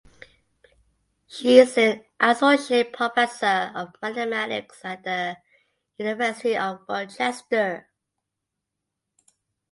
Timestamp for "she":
1.27-1.59